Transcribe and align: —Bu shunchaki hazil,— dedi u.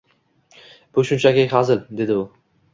—Bu 0.95 1.05
shunchaki 1.11 1.45
hazil,— 1.53 1.87
dedi 2.03 2.19
u. 2.25 2.29